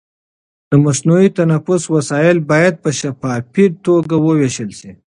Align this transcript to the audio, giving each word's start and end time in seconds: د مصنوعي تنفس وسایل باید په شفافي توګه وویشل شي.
د 0.69 0.71
مصنوعي 0.85 1.29
تنفس 1.39 1.83
وسایل 1.95 2.37
باید 2.51 2.75
په 2.83 2.89
شفافي 2.99 3.65
توګه 3.85 4.15
وویشل 4.19 4.69
شي. 4.79 4.91